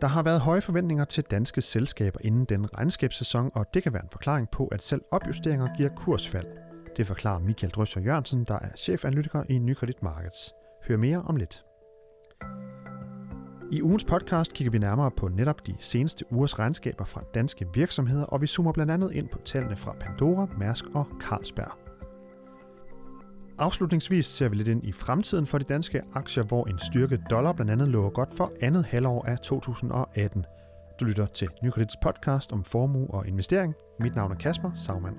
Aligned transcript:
Der 0.00 0.06
har 0.06 0.22
været 0.22 0.40
høje 0.40 0.60
forventninger 0.60 1.04
til 1.04 1.24
danske 1.30 1.62
selskaber 1.62 2.18
inden 2.24 2.44
den 2.44 2.74
regnskabssæson, 2.78 3.50
og 3.54 3.66
det 3.74 3.82
kan 3.82 3.92
være 3.92 4.02
en 4.02 4.08
forklaring 4.12 4.50
på, 4.50 4.66
at 4.66 4.82
selv 4.82 5.02
opjusteringer 5.10 5.76
giver 5.76 5.88
kursfald. 5.88 6.46
Det 6.96 7.06
forklarer 7.06 7.38
Michael 7.38 7.72
Drøsser 7.72 8.00
Jørgensen, 8.00 8.44
der 8.44 8.58
er 8.58 8.68
chefanalytiker 8.76 9.42
i 9.48 9.58
Nykredit 9.58 10.02
Markets. 10.02 10.52
Hør 10.88 10.96
mere 10.96 11.22
om 11.22 11.36
lidt. 11.36 11.64
I 13.72 13.82
ugens 13.82 14.04
podcast 14.04 14.52
kigger 14.52 14.70
vi 14.70 14.78
nærmere 14.78 15.10
på 15.10 15.28
netop 15.28 15.66
de 15.66 15.74
seneste 15.78 16.24
ugers 16.32 16.58
regnskaber 16.58 17.04
fra 17.04 17.22
danske 17.34 17.66
virksomheder, 17.74 18.24
og 18.24 18.40
vi 18.40 18.46
zoomer 18.46 18.72
blandt 18.72 18.92
andet 18.92 19.12
ind 19.12 19.28
på 19.28 19.38
tallene 19.44 19.76
fra 19.76 19.96
Pandora, 20.00 20.46
Mærsk 20.58 20.84
og 20.94 21.06
Carlsberg. 21.20 21.85
Afslutningsvis 23.58 24.26
ser 24.26 24.48
vi 24.48 24.56
lidt 24.56 24.68
ind 24.68 24.84
i 24.84 24.92
fremtiden 24.92 25.46
for 25.46 25.58
de 25.58 25.64
danske 25.64 26.02
aktier, 26.14 26.44
hvor 26.44 26.66
en 26.66 26.78
styrket 26.78 27.20
dollar 27.30 27.52
blandt 27.52 27.72
andet 27.72 27.88
lover 27.88 28.10
godt 28.10 28.34
for 28.36 28.52
andet 28.60 28.84
halvår 28.84 29.24
af 29.24 29.38
2018. 29.38 30.44
Du 31.00 31.04
lytter 31.04 31.26
til 31.26 31.48
Nykredits 31.62 31.96
podcast 32.02 32.52
om 32.52 32.64
formue 32.64 33.10
og 33.10 33.28
investering. 33.28 33.74
Mit 34.00 34.14
navn 34.14 34.32
er 34.32 34.36
Kasper 34.36 34.70
Sagmann. 34.76 35.16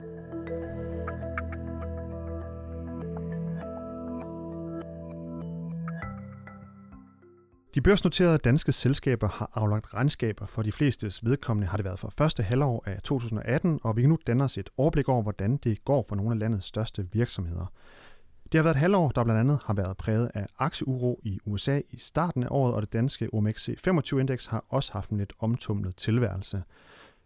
De 7.76 7.82
børsnoterede 7.82 8.38
danske 8.38 8.72
selskaber 8.72 9.28
har 9.28 9.52
aflagt 9.54 9.94
regnskaber. 9.94 10.46
For 10.46 10.62
de 10.62 10.72
flestes 10.72 11.26
vedkommende 11.26 11.68
har 11.68 11.78
det 11.78 11.86
været 11.86 12.00
for 12.00 12.14
første 12.18 12.44
halvår 12.44 12.84
af 12.86 13.02
2018, 13.04 13.80
og 13.84 13.96
vi 13.96 14.02
kan 14.02 14.10
nu 14.10 14.18
danne 14.28 14.44
os 14.44 14.58
et 14.58 14.70
overblik 14.78 15.10
over, 15.10 15.24
hvordan 15.24 15.58
det 15.58 15.86
går 15.86 16.06
for 16.10 16.16
nogle 16.16 16.32
af 16.32 16.40
landets 16.40 16.68
største 16.68 17.08
virksomheder. 17.14 17.72
Det 18.52 18.58
har 18.58 18.64
været 18.64 18.76
et 18.76 18.80
halvår, 18.80 19.10
der 19.10 19.24
blandt 19.24 19.40
andet 19.40 19.60
har 19.66 19.74
været 19.74 19.98
præget 19.98 20.32
af 20.34 20.48
aktieuro 20.60 21.20
i 21.24 21.40
USA 21.46 21.82
i 21.90 21.98
starten 21.98 22.44
af 22.44 22.48
året, 22.52 22.74
og 22.74 22.82
det 22.82 22.94
danske 22.94 23.30
OMXC 23.34 23.70
25-indeks 23.88 24.48
har 24.50 24.66
også 24.70 24.94
haft 24.94 25.10
en 25.10 25.18
lidt 25.18 25.34
omtumlet 25.40 25.96
tilværelse. 25.96 26.64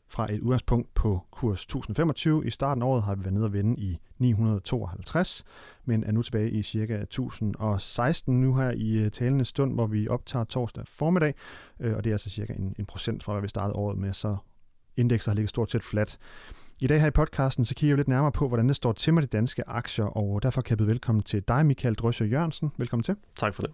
Fra 0.08 0.34
et 0.34 0.40
udgangspunkt 0.40 0.94
på 0.94 1.22
kurs 1.32 1.62
1025 1.64 2.48
i 2.48 2.50
starten 2.50 2.84
af 2.84 2.88
året 2.88 3.04
har 3.04 3.16
vi 3.16 3.24
været 3.24 3.34
nede 3.34 3.46
og 3.46 3.54
vende 3.54 3.82
i 3.82 4.00
952, 4.18 5.44
men 5.86 6.04
er 6.04 6.12
nu 6.12 6.22
tilbage 6.22 6.52
i 6.52 6.64
cirka 6.64 7.02
1016 7.02 8.42
nu 8.42 8.56
her 8.56 8.72
i 8.72 8.98
øh, 8.98 9.12
talende 9.12 9.46
stund, 9.46 9.74
hvor 9.74 9.88
vi 9.88 10.08
optager 10.08 10.46
torsdag 10.46 10.84
formiddag, 10.88 11.36
øh, 11.80 11.96
og 11.96 12.04
det 12.04 12.10
er 12.10 12.14
altså 12.14 12.30
cirka 12.30 12.54
en, 12.54 12.76
en 12.80 12.86
procent 12.86 13.24
fra, 13.24 13.34
hvad 13.34 13.42
vi 13.42 13.48
startede 13.48 13.76
året 13.76 13.98
med, 13.98 14.14
så 14.14 14.38
indekset 14.98 15.32
har 15.32 15.36
ligget 15.36 15.50
stort 15.50 15.72
set 15.72 15.84
fladt. 15.84 16.18
I 16.84 16.88
dag 16.88 17.02
her 17.02 17.08
i 17.08 17.12
podcasten, 17.12 17.66
så 17.66 17.76
kigger 17.76 17.96
vi 17.96 18.00
lidt 18.00 18.08
nærmere 18.08 18.32
på, 18.32 18.48
hvordan 18.48 18.68
det 18.68 18.76
står 18.76 18.92
til 18.92 19.14
med 19.14 19.22
de 19.22 19.28
danske 19.28 19.70
aktier, 19.70 20.06
og 20.06 20.44
derfor 20.44 20.62
kan 20.62 20.70
jeg 20.70 20.78
byde 20.78 20.88
velkommen 20.88 21.24
til 21.24 21.44
dig, 21.48 21.66
Michael 21.66 21.96
Drøsser 21.96 22.26
Jørgensen. 22.26 22.72
Velkommen 22.78 23.04
til. 23.04 23.16
Tak 23.36 23.54
for 23.54 23.62
det. 23.62 23.72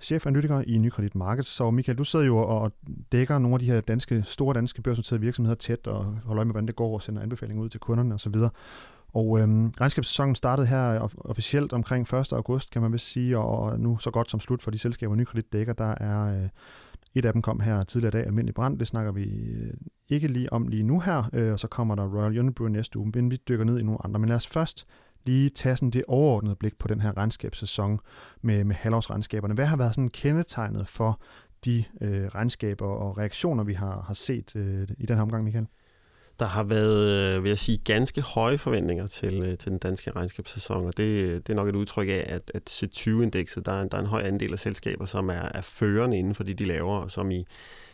Chefanalytiker 0.00 0.62
i 0.66 0.78
Nykredit 0.78 1.14
Markets. 1.14 1.48
Så 1.48 1.70
Michael, 1.70 1.98
du 1.98 2.04
sidder 2.04 2.24
jo 2.24 2.36
og 2.36 2.72
dækker 3.12 3.38
nogle 3.38 3.54
af 3.54 3.58
de 3.58 3.66
her 3.66 3.80
danske, 3.80 4.22
store 4.26 4.54
danske 4.54 4.82
børsnoterede 4.82 5.20
virksomheder 5.20 5.54
tæt 5.54 5.86
og 5.86 6.04
holder 6.04 6.38
øje 6.38 6.44
med, 6.44 6.52
hvordan 6.52 6.66
det 6.66 6.76
går 6.76 6.94
og 6.94 7.02
sender 7.02 7.22
anbefalinger 7.22 7.64
ud 7.64 7.68
til 7.68 7.80
kunderne 7.80 8.14
osv. 8.14 8.34
Og 9.14 9.40
øhm, 9.40 9.72
regnskabssæsonen 9.80 10.34
startede 10.34 10.66
her 10.66 11.08
officielt 11.18 11.72
omkring 11.72 12.14
1. 12.14 12.32
august, 12.32 12.70
kan 12.70 12.82
man 12.82 12.92
vist 12.92 13.06
sige, 13.06 13.38
og 13.38 13.80
nu 13.80 13.98
så 13.98 14.10
godt 14.10 14.30
som 14.30 14.40
slut 14.40 14.62
for 14.62 14.70
de 14.70 14.78
selskaber, 14.78 15.14
Nykredit 15.14 15.52
dækker, 15.52 15.72
der 15.72 15.94
er 16.00 16.42
øh, 16.42 16.48
et 17.14 17.24
af 17.24 17.32
dem 17.32 17.42
kom 17.42 17.60
her 17.60 17.84
tidligere 17.84 18.08
i 18.08 18.16
dag, 18.18 18.26
Almindelig 18.26 18.54
Brand. 18.54 18.78
Det 18.78 18.88
snakker 18.88 19.12
vi 19.12 19.24
øh, 19.24 19.72
ikke 20.08 20.28
lige 20.28 20.52
om 20.52 20.68
lige 20.68 20.82
nu 20.82 21.00
her, 21.00 21.30
øh, 21.32 21.52
og 21.52 21.60
så 21.60 21.68
kommer 21.68 21.94
der 21.94 22.16
Royal 22.16 22.38
Unibrew 22.38 22.68
næste 22.68 22.98
uge, 22.98 23.12
men 23.14 23.30
vi 23.30 23.38
dykker 23.48 23.64
ned 23.64 23.78
i 23.78 23.82
nogle 23.82 24.04
andre. 24.04 24.20
Men 24.20 24.28
lad 24.28 24.36
os 24.36 24.46
først 24.46 24.86
lige 25.26 25.50
tage 25.50 25.76
sådan 25.76 25.90
det 25.90 26.04
overordnede 26.08 26.56
blik 26.56 26.78
på 26.78 26.88
den 26.88 27.00
her 27.00 27.16
regnskabssæson 27.16 28.00
med, 28.42 28.64
med 28.64 28.74
halvårsregnskaberne. 28.74 29.54
Hvad 29.54 29.66
har 29.66 29.76
været 29.76 29.94
sådan 29.94 30.08
kendetegnet 30.08 30.88
for 30.88 31.20
de 31.64 31.84
øh, 32.00 32.26
regnskaber 32.26 32.86
og 32.86 33.18
reaktioner, 33.18 33.64
vi 33.64 33.72
har, 33.74 34.02
har 34.06 34.14
set 34.14 34.56
øh, 34.56 34.88
i 34.98 35.06
den 35.06 35.16
her 35.16 35.22
omgang, 35.22 35.44
Michael? 35.44 35.66
Der 36.38 36.46
har 36.46 36.62
været, 36.62 37.36
øh, 37.36 37.42
vil 37.42 37.48
jeg 37.48 37.58
sige, 37.58 37.78
ganske 37.78 38.20
høje 38.20 38.58
forventninger 38.58 39.06
til, 39.06 39.42
øh, 39.42 39.58
til 39.58 39.70
den 39.70 39.78
danske 39.78 40.10
regnskabssæson, 40.10 40.86
og 40.86 40.96
det, 40.96 41.46
det 41.46 41.52
er 41.52 41.56
nok 41.56 41.68
et 41.68 41.74
udtryk 41.74 42.08
af, 42.08 42.24
at, 42.26 42.50
at 42.54 42.70
C20-indekset, 42.70 43.66
der 43.66 43.72
er, 43.72 43.88
der 43.88 43.96
er 43.96 44.00
en 44.00 44.06
høj 44.06 44.22
andel 44.22 44.52
af 44.52 44.58
selskaber, 44.58 45.04
som 45.04 45.28
er, 45.28 45.48
er 45.54 45.62
førende 45.62 46.18
inden 46.18 46.34
for 46.34 46.44
det, 46.44 46.58
de 46.58 46.64
laver, 46.64 46.96
og 46.96 47.10
som 47.10 47.30
i, 47.30 47.44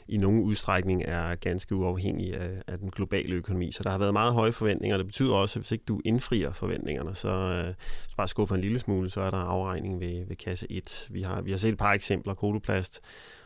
i 0.08 0.16
nogen 0.16 0.42
udstrækning 0.42 1.02
er 1.04 1.34
ganske 1.34 1.74
uafhængige 1.74 2.36
af, 2.36 2.62
af 2.66 2.78
den 2.78 2.90
globale 2.90 3.34
økonomi. 3.34 3.72
Så 3.72 3.82
der 3.82 3.90
har 3.90 3.98
været 3.98 4.12
meget 4.12 4.32
høje 4.32 4.52
forventninger. 4.52 4.96
Det 4.96 5.06
betyder 5.06 5.34
også, 5.34 5.58
at 5.58 5.62
hvis 5.62 5.72
ikke 5.72 5.84
du 5.88 6.00
indfrier 6.04 6.52
forventningerne, 6.52 7.14
så 7.14 7.28
øh, 7.28 7.74
bare 8.16 8.28
skuffer 8.28 8.54
en 8.54 8.60
lille 8.60 8.78
smule, 8.78 9.10
så 9.10 9.20
er 9.20 9.30
der 9.30 9.38
afregning 9.38 10.00
ved, 10.00 10.26
ved 10.26 10.36
kasse 10.36 10.66
1. 10.70 11.08
Vi 11.10 11.22
har, 11.22 11.40
vi 11.40 11.50
har 11.50 11.58
set 11.58 11.72
et 11.72 11.78
par 11.78 11.92
eksempler. 11.92 12.34
Koloplast 12.34 13.00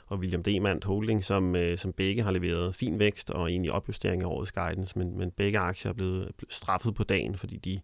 og 0.08 0.18
William 0.18 0.42
Demand 0.42 0.84
Holding, 0.84 1.24
som, 1.24 1.56
øh, 1.56 1.78
som 1.78 1.92
begge 1.92 2.22
har 2.22 2.30
leveret 2.30 2.74
fin 2.74 2.98
vækst 2.98 3.30
og 3.30 3.50
egentlig 3.50 3.72
opjustering 3.72 4.22
af 4.22 4.26
årets 4.26 4.52
guidance, 4.52 4.98
men, 4.98 5.18
men 5.18 5.30
begge 5.30 5.58
aktier 5.58 5.90
er 5.90 5.94
blevet 5.94 6.30
straffet 6.48 6.94
på 6.94 7.04
dagen, 7.04 7.36
fordi 7.36 7.56
de, 7.56 7.80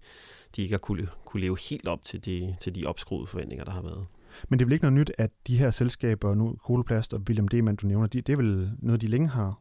de 0.57 0.63
ikke 0.63 0.73
har 0.73 0.79
kunne, 0.79 1.09
kunne 1.25 1.41
leve 1.41 1.59
helt 1.71 1.89
op 1.89 2.05
til 2.05 2.25
de, 2.25 2.57
til 2.61 2.75
de 2.75 2.87
opskruede 2.87 3.27
forventninger, 3.27 3.65
der 3.65 3.73
har 3.73 3.83
været. 3.83 4.07
Men 4.49 4.59
det 4.59 4.65
er 4.65 4.67
vel 4.67 4.73
ikke 4.73 4.85
noget 4.85 4.99
nyt, 4.99 5.13
at 5.19 5.31
de 5.47 5.59
her 5.59 5.71
selskaber, 5.71 6.35
nu 6.35 6.57
Koloplast 6.67 7.15
og 7.15 7.21
William 7.29 7.49
Demand, 7.49 7.79
du 7.79 7.87
nævner, 7.87 8.07
de, 8.07 8.21
det 8.21 8.33
er 8.33 8.37
vel 8.37 8.71
noget, 8.79 9.01
de 9.01 9.07
længe 9.07 9.29
har 9.29 9.61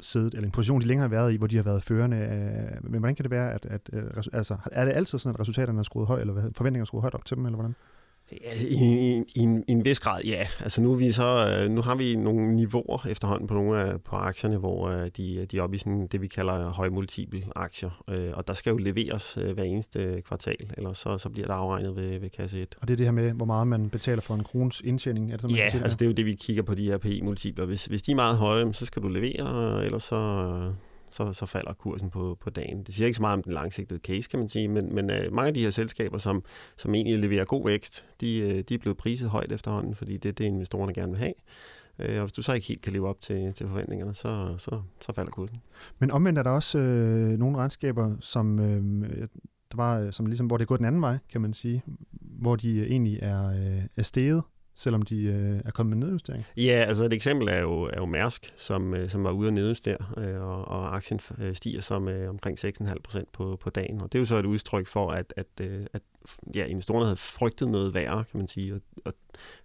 siddet, 0.00 0.34
eller 0.34 0.46
en 0.46 0.52
position, 0.52 0.80
de 0.80 0.86
længe 0.86 1.00
har 1.00 1.08
været 1.08 1.32
i, 1.32 1.36
hvor 1.36 1.46
de 1.46 1.56
har 1.56 1.62
været 1.62 1.82
førende. 1.82 2.16
Øh, 2.16 2.90
men 2.90 2.98
hvordan 2.98 3.14
kan 3.14 3.22
det 3.22 3.30
være, 3.30 3.52
at, 3.52 3.66
at 3.66 3.90
øh, 3.92 4.02
altså, 4.32 4.56
er 4.72 4.84
det 4.84 4.92
altid 4.92 5.18
sådan, 5.18 5.34
at 5.34 5.40
resultaterne 5.40 5.78
er 5.78 5.82
skruet 5.82 6.06
højt, 6.06 6.20
eller 6.20 6.34
forventningerne 6.34 6.80
er 6.80 6.84
skruet 6.84 7.02
højt 7.02 7.14
op 7.14 7.24
til 7.24 7.36
dem, 7.36 7.46
eller 7.46 7.56
hvordan? 7.56 7.74
I, 8.70 8.74
i, 8.74 9.24
i, 9.34 9.40
en, 9.40 9.64
I 9.68 9.72
en 9.72 9.84
vis 9.84 10.00
grad, 10.00 10.20
ja. 10.24 10.46
Altså 10.60 10.80
nu, 10.80 10.92
er 10.92 10.96
vi 10.96 11.12
så, 11.12 11.58
øh, 11.58 11.70
nu 11.70 11.80
har 11.80 11.94
vi 11.94 12.16
nogle 12.16 12.54
niveauer 12.54 13.06
efterhånden 13.06 13.46
på 13.46 13.54
nogle 13.54 13.80
af 13.80 14.00
på 14.00 14.16
aktierne, 14.16 14.56
hvor 14.56 14.88
øh, 14.88 15.10
de, 15.16 15.46
de 15.50 15.58
er 15.58 15.62
oppe 15.62 15.76
i 15.76 15.78
sådan 15.78 16.06
det, 16.06 16.20
vi 16.20 16.26
kalder 16.26 16.70
høj 16.70 16.88
multiple 16.88 17.44
aktier. 17.56 18.02
Øh, 18.08 18.30
og 18.34 18.46
der 18.46 18.54
skal 18.54 18.70
jo 18.70 18.76
leveres 18.76 19.34
hver 19.54 19.62
eneste 19.62 20.22
kvartal, 20.26 20.72
eller 20.76 20.92
så, 20.92 21.18
så 21.18 21.28
bliver 21.28 21.46
der 21.46 21.54
afregnet 21.54 21.96
ved, 21.96 22.18
ved 22.18 22.30
kasse 22.30 22.62
1. 22.62 22.74
Og 22.80 22.88
det 22.88 22.92
er 22.92 22.96
det 22.96 23.06
her 23.06 23.12
med, 23.12 23.32
hvor 23.32 23.46
meget 23.46 23.66
man 23.66 23.90
betaler 23.90 24.20
for 24.20 24.34
en 24.34 24.44
krones 24.44 24.80
indtjening? 24.84 25.26
Er 25.26 25.36
det 25.36 25.40
sådan, 25.40 25.56
ja, 25.56 25.70
altså 25.82 25.96
det 25.98 26.02
er 26.02 26.06
jo 26.06 26.12
det, 26.12 26.26
vi 26.26 26.32
kigger 26.32 26.62
på 26.62 26.74
de 26.74 26.84
her 26.84 26.98
PI-multipler. 26.98 27.64
Hvis, 27.64 27.84
hvis 27.84 28.02
de 28.02 28.10
er 28.10 28.16
meget 28.16 28.36
høje, 28.36 28.72
så 28.74 28.86
skal 28.86 29.02
du 29.02 29.08
levere, 29.08 29.84
ellers 29.84 30.02
så 30.02 30.72
så, 31.14 31.32
så 31.32 31.46
falder 31.46 31.72
kursen 31.72 32.10
på, 32.10 32.36
på 32.40 32.50
dagen. 32.50 32.82
Det 32.84 32.94
siger 32.94 33.06
ikke 33.06 33.16
så 33.16 33.22
meget 33.22 33.36
om 33.36 33.42
den 33.42 33.52
langsigtede 33.52 34.00
case, 34.00 34.28
kan 34.28 34.38
man 34.38 34.48
sige, 34.48 34.68
men, 34.68 34.94
men 34.94 35.10
øh, 35.10 35.32
mange 35.32 35.48
af 35.48 35.54
de 35.54 35.62
her 35.62 35.70
selskaber, 35.70 36.18
som, 36.18 36.44
som 36.76 36.94
egentlig 36.94 37.18
leverer 37.18 37.44
god 37.44 37.64
vækst, 37.64 38.04
de, 38.20 38.40
øh, 38.40 38.64
de 38.68 38.74
er 38.74 38.78
blevet 38.78 38.96
priset 38.96 39.30
højt 39.30 39.52
efterhånden, 39.52 39.94
fordi 39.94 40.16
det 40.16 40.28
er 40.28 40.32
det, 40.32 40.44
investorerne 40.44 40.94
gerne 40.94 41.12
vil 41.12 41.18
have. 41.18 41.34
Øh, 41.98 42.16
og 42.16 42.22
hvis 42.22 42.32
du 42.32 42.42
så 42.42 42.52
ikke 42.52 42.66
helt 42.66 42.82
kan 42.82 42.92
leve 42.92 43.08
op 43.08 43.20
til, 43.20 43.52
til 43.52 43.68
forventningerne, 43.68 44.14
så, 44.14 44.54
så, 44.58 44.82
så 45.00 45.12
falder 45.12 45.30
kursen. 45.30 45.62
Men 45.98 46.10
omvendt 46.10 46.38
er 46.38 46.42
der 46.42 46.50
også 46.50 46.78
øh, 46.78 47.38
nogle 47.38 47.56
regnskaber, 47.56 48.16
som, 48.20 48.58
øh, 48.58 49.28
der 49.70 49.76
var, 49.76 50.10
som 50.10 50.26
ligesom, 50.26 50.46
hvor 50.46 50.56
det 50.56 50.66
går 50.66 50.76
den 50.76 50.86
anden 50.86 51.02
vej, 51.02 51.18
kan 51.32 51.40
man 51.40 51.52
sige, 51.52 51.82
hvor 52.20 52.56
de 52.56 52.86
egentlig 52.86 53.18
er, 53.22 53.46
øh, 53.46 53.82
er 53.96 54.02
steget 54.02 54.42
selvom 54.76 55.02
de 55.02 55.22
øh, 55.22 55.60
er 55.64 55.70
kommet 55.70 55.96
med 55.96 56.06
nedjustering? 56.06 56.44
Ja, 56.56 56.84
altså 56.88 57.04
et 57.04 57.12
eksempel 57.12 57.48
er 57.48 57.60
jo, 57.60 57.82
er 57.82 57.96
jo 57.96 58.06
Mærsk, 58.06 58.54
som, 58.56 58.94
øh, 58.94 59.08
som 59.08 59.24
var 59.24 59.30
ude 59.30 59.48
at 59.48 59.54
nedjustere, 59.54 59.98
øh, 60.16 60.40
og, 60.40 60.68
og 60.68 60.96
aktien 60.96 61.20
øh, 61.38 61.54
stiger 61.54 61.80
så 61.80 61.98
med 61.98 62.28
omkring 62.28 62.58
6,5 62.58 62.94
procent 63.04 63.32
på, 63.32 63.58
på 63.60 63.70
dagen. 63.70 64.00
Og 64.00 64.12
det 64.12 64.18
er 64.18 64.20
jo 64.20 64.26
så 64.26 64.36
et 64.36 64.46
udtryk 64.46 64.86
for, 64.86 65.10
at, 65.10 65.34
at, 65.36 65.46
øh, 65.60 65.86
at 65.92 66.02
ja, 66.54 66.64
investorerne 66.64 67.04
havde 67.04 67.16
frygtet 67.16 67.68
noget 67.68 67.94
værre, 67.94 68.24
kan 68.24 68.38
man 68.38 68.48
sige, 68.48 68.74
og, 68.74 68.80
og 69.04 69.12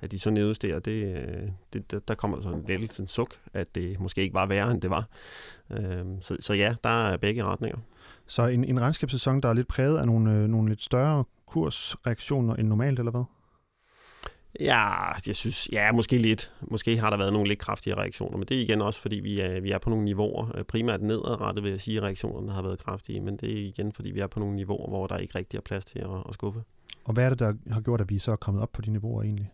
at 0.02 0.12
de 0.12 0.20
så 0.20 0.30
nedjusterer, 0.30 0.80
det, 0.80 1.18
øh, 1.18 1.50
det, 1.74 2.08
der 2.08 2.16
kommer 2.16 2.42
sådan 2.42 2.64
lidt 2.68 3.00
en 3.00 3.08
suk, 3.08 3.36
at 3.54 3.76
det 3.76 4.00
måske 4.00 4.22
ikke 4.22 4.34
var 4.34 4.46
værre, 4.46 4.72
end 4.72 4.82
det 4.82 4.90
var. 4.90 5.08
Øh, 5.72 6.06
så, 6.22 6.38
så 6.40 6.54
ja, 6.54 6.76
der 6.84 6.90
er 6.90 7.18
begge 7.18 7.44
retninger. 7.44 7.78
Så 8.28 8.48
en, 8.48 8.64
en 8.64 8.82
regnskabssæson, 8.82 9.42
der 9.42 9.50
er 9.50 9.54
lidt 9.54 9.68
præget 9.68 9.98
af 9.98 10.06
nogle, 10.06 10.48
nogle 10.48 10.70
lidt 10.70 10.84
større 10.84 11.24
kursreaktioner 11.46 12.56
end 12.56 12.68
normalt, 12.68 13.00
eller 13.00 13.12
hvad? 13.12 13.24
Ja, 14.60 15.12
jeg 15.28 15.36
synes, 15.36 15.70
ja, 15.72 15.92
måske 15.92 16.18
lidt. 16.18 16.52
Måske 16.62 16.98
har 16.98 17.10
der 17.10 17.18
været 17.18 17.34
nogle 17.34 17.48
lidt 17.48 17.60
kraftige 17.60 17.96
reaktioner, 17.96 18.38
men 18.38 18.48
det 18.48 18.58
er 18.58 18.62
igen 18.62 18.82
også, 18.82 19.02
fordi 19.02 19.20
vi 19.20 19.40
er, 19.40 19.60
vi 19.60 19.72
er 19.72 19.78
på 19.78 19.90
nogle 19.90 20.06
niveauer. 20.06 20.58
Øh, 20.58 20.64
primært 20.64 21.02
nedadrettet 21.02 21.64
vil 21.64 21.72
jeg 21.72 21.82
sige, 21.82 21.98
at 21.98 22.04
reaktionerne 22.04 22.52
har 22.52 22.62
været 22.62 22.80
kraftige, 22.80 23.22
men 23.22 23.38
det 23.38 23.52
er 23.52 23.68
igen, 23.68 23.94
fordi 23.94 24.12
vi 24.12 24.20
er 24.20 24.28
på 24.28 24.40
nogle 24.40 24.56
niveauer, 24.56 24.90
hvor 24.90 25.08
der 25.08 25.18
ikke 25.18 25.38
rigtig 25.38 25.58
er 25.58 25.62
plads 25.62 25.86
til 25.86 26.00
at, 26.00 26.24
at 26.28 26.34
skuffe. 26.34 26.64
Og 27.04 27.14
hvad 27.14 27.26
er 27.26 27.30
det, 27.30 27.40
der 27.40 27.54
har 27.72 27.82
gjort, 27.82 28.02
at 28.02 28.10
vi 28.10 28.20
så 28.20 28.32
er 28.32 28.36
kommet 28.36 28.64
op 28.64 28.72
på 28.72 28.82
de 28.82 28.92
niveauer 28.92 29.24
egentlig? 29.24 29.52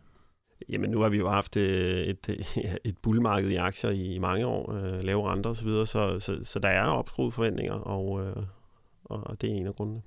Jamen 0.69 0.89
nu 0.89 1.01
har 1.01 1.09
vi 1.09 1.17
jo 1.17 1.27
haft 1.27 1.57
øh, 1.57 1.99
et, 1.99 2.29
et, 2.29 2.77
et 2.83 2.97
bullmarked 2.97 3.49
i 3.49 3.55
aktier 3.55 3.89
i 3.89 4.17
mange 4.17 4.45
år, 4.45 4.73
øh, 4.73 5.03
lave 5.03 5.31
renter 5.31 5.49
osv., 5.49 5.69
så, 5.69 5.85
så, 5.85 6.19
så, 6.19 6.39
så 6.43 6.59
der 6.59 6.69
er 6.69 6.83
opskruet 6.83 7.33
forventninger, 7.33 7.73
og, 7.73 8.25
øh, 8.25 8.43
og 9.03 9.41
det 9.41 9.51
er 9.51 9.55
en 9.55 9.67
af 9.67 9.75
grundene. 9.75 10.01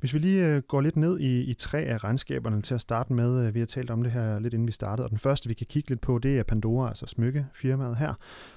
Hvis 0.00 0.14
vi 0.14 0.18
lige 0.18 0.46
øh, 0.46 0.62
går 0.62 0.80
lidt 0.80 0.96
ned 0.96 1.20
i, 1.20 1.40
i 1.40 1.54
tre 1.54 1.78
af 1.78 2.04
regnskaberne 2.04 2.62
til 2.62 2.74
at 2.74 2.80
starte 2.80 3.12
med, 3.12 3.46
øh, 3.46 3.54
vi 3.54 3.58
har 3.58 3.66
talt 3.66 3.90
om 3.90 4.02
det 4.02 4.12
her 4.12 4.38
lidt 4.38 4.54
inden 4.54 4.66
vi 4.66 4.72
startede, 4.72 5.06
og 5.06 5.10
den 5.10 5.18
første 5.18 5.48
vi 5.48 5.54
kan 5.54 5.66
kigge 5.66 5.88
lidt 5.88 6.00
på, 6.00 6.18
det 6.18 6.38
er 6.38 6.42
Pandora, 6.42 6.88
altså 6.88 7.06
smykkefirmaet 7.06 7.96
her, 7.96 8.14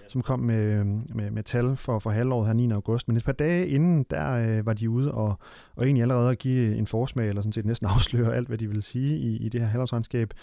som 0.08 0.22
kom 0.22 0.40
med, 0.40 0.84
med, 1.16 1.32
med 1.32 1.44
tal 1.44 1.76
for, 1.76 2.00
for 2.00 2.10
halvåret 2.10 2.48
her 2.48 2.54
9. 2.54 2.72
august. 2.72 3.08
Men 3.08 3.18
et 3.18 3.26
par 3.26 3.32
dage 3.32 3.68
inden, 3.68 4.06
der 4.10 4.32
øh, 4.32 4.66
var 4.66 4.74
de 4.74 4.90
ude 4.90 5.14
og, 5.14 5.40
og 5.76 5.86
egentlig 5.86 6.02
allerede 6.02 6.32
at 6.32 6.38
give 6.38 6.76
en 6.76 6.88
forsmag, 6.88 7.30
eller 7.30 7.42
sådan 7.42 7.54
set 7.54 7.66
næsten 7.66 7.88
afsløre 7.96 8.36
alt, 8.36 8.48
hvad 8.48 8.58
de 8.58 8.68
ville 8.68 8.82
sige 8.82 9.18
i, 9.18 9.38
i 9.38 9.50
det 9.50 9.62
her 9.62 9.68
halvårsregnskab. 9.68 10.34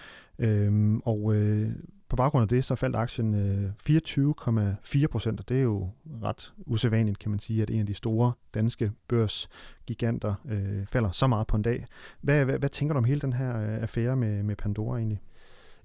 Øhm, 0.41 1.01
og 1.01 1.35
øh, 1.35 1.73
på 2.09 2.17
baggrund 2.17 2.43
af 2.43 2.49
det, 2.49 2.65
så 2.65 2.75
faldt 2.75 2.97
aktien 2.97 3.35
øh, 3.35 3.71
24,4 3.89 5.07
procent, 5.07 5.41
og 5.41 5.49
det 5.49 5.59
er 5.59 5.63
jo 5.63 5.89
ret 6.23 6.55
usædvanligt, 6.67 7.19
kan 7.19 7.31
man 7.31 7.41
sige, 7.41 7.63
at 7.63 7.71
en 7.71 7.81
af 7.81 7.87
de 7.87 7.95
store 7.95 8.33
danske 8.55 8.93
børsgiganter 9.09 10.35
øh, 10.49 10.87
falder 10.87 11.11
så 11.11 11.27
meget 11.27 11.47
på 11.47 11.57
en 11.57 11.63
dag. 11.63 11.87
Hvad, 12.21 12.45
hvad, 12.45 12.59
hvad 12.59 12.69
tænker 12.69 12.93
du 12.93 12.99
om 12.99 13.05
hele 13.05 13.21
den 13.21 13.33
her 13.33 13.61
øh, 13.61 13.83
affære 13.83 14.17
med, 14.17 14.43
med 14.43 14.57
Pandora 14.57 14.97
egentlig? 14.97 15.21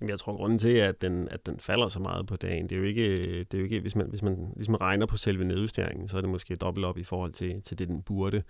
Jamen, 0.02 0.10
jeg 0.10 0.20
tror, 0.20 0.36
grunden 0.36 0.60
til, 0.60 0.72
at 0.72 1.02
den, 1.02 1.28
at 1.32 1.46
den 1.46 1.60
falder 1.60 1.90
så 1.90 2.00
meget 2.00 2.28
på 2.28 2.36
dagen, 2.36 2.70
det 2.70 2.76
er 2.76 2.80
jo 2.80 2.86
ikke, 2.86 3.40
det 3.40 3.54
er 3.54 3.58
jo 3.58 3.64
ikke 3.64 3.80
hvis, 3.80 3.96
man, 3.96 4.10
hvis, 4.10 4.22
man, 4.22 4.54
ligesom 4.56 4.76
regner 4.76 5.06
på 5.06 5.18
selve 5.18 5.46
nedjusteringen, 5.46 6.08
så 6.08 6.18
er 6.18 6.22
det 6.22 6.30
måske 6.30 6.56
dobbelt 6.56 6.86
op 6.86 6.98
i 6.98 7.04
forhold 7.04 7.32
til, 7.32 7.62
til 7.62 7.80
det, 7.80 7.88
den 7.88 8.02
burde. 8.02 8.44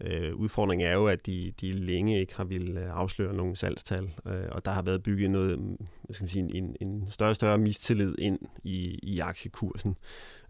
Øh, 0.00 0.34
udfordringen 0.34 0.88
er 0.88 0.92
jo, 0.92 1.06
at 1.06 1.26
de, 1.26 1.52
de 1.60 1.72
længe 1.72 2.20
ikke 2.20 2.36
har 2.36 2.44
ville 2.44 2.80
afsløre 2.80 3.34
nogen 3.34 3.56
salgstal, 3.56 4.10
øh, 4.26 4.44
og 4.50 4.64
der 4.64 4.70
har 4.70 4.82
været 4.82 5.02
bygget 5.02 5.30
noget, 5.30 5.58
hvad 6.02 6.14
skal 6.14 6.24
man 6.24 6.30
sige, 6.30 6.56
en, 6.56 6.76
en 6.80 7.04
større 7.10 7.30
og 7.30 7.36
større 7.36 7.58
mistillid 7.58 8.14
ind 8.18 8.38
i, 8.64 8.98
i 9.02 9.18
aktiekursen. 9.18 9.96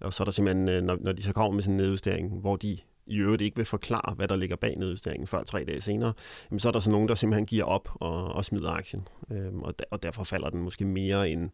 Og 0.01 0.13
så 0.13 0.23
er 0.23 0.25
der 0.25 0.33
simpelthen, 0.33 0.69
øh, 0.69 0.83
når, 0.83 0.99
når 1.01 1.13
de 1.13 1.23
så 1.23 1.33
kommer 1.33 1.55
med 1.55 1.63
sådan 1.63 1.75
en 1.75 1.81
nedjustering, 1.81 2.41
hvor 2.41 2.57
de 2.57 2.79
i 3.07 3.17
øvrigt 3.17 3.43
ikke 3.43 3.57
vil 3.57 3.65
forklare, 3.65 4.15
hvad 4.15 4.29
der 4.29 4.37
ligger 4.37 4.57
bag 4.57 4.77
nedjusteringen 4.79 5.27
før 5.27 5.43
tre 5.43 5.65
dage 5.65 5.81
senere, 5.81 6.13
jamen 6.51 6.61
så 6.61 6.69
er 6.69 6.73
der 6.73 6.81
så 6.81 6.91
nogen, 6.91 7.09
der 7.09 7.15
simpelthen 7.15 7.47
giver 7.47 7.65
op 7.65 7.89
og, 7.95 8.25
og 8.25 8.45
smider 8.45 8.71
aktien. 8.71 9.09
Øhm, 9.31 9.63
og, 9.63 9.79
der, 9.79 9.85
og 9.91 10.03
derfor 10.03 10.25
falder 10.25 10.51
den 10.51 10.63
måske 10.63 10.85
mere 10.85 11.31
end, 11.31 11.51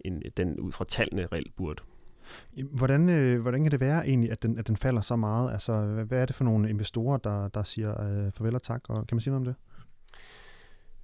end 0.00 0.22
den 0.36 0.60
ud 0.60 0.72
fra 0.72 0.84
tallene 0.84 1.26
reelt 1.32 1.56
burde. 1.56 1.82
Hvordan, 2.72 3.08
øh, 3.08 3.40
hvordan 3.40 3.62
kan 3.62 3.70
det 3.72 3.80
være 3.80 4.08
egentlig, 4.08 4.30
at 4.30 4.42
den, 4.42 4.58
at 4.58 4.68
den 4.68 4.76
falder 4.76 5.00
så 5.00 5.16
meget? 5.16 5.52
Altså, 5.52 5.82
hvad 6.08 6.18
er 6.18 6.26
det 6.26 6.36
for 6.36 6.44
nogle 6.44 6.70
investorer, 6.70 7.16
der, 7.18 7.48
der 7.48 7.62
siger 7.62 8.02
øh, 8.02 8.32
farvel 8.32 8.54
og 8.54 8.62
tak? 8.62 8.82
Og 8.88 9.06
kan 9.06 9.16
man 9.16 9.20
sige 9.20 9.30
noget 9.32 9.48
om 9.48 9.54
det? 9.54 9.54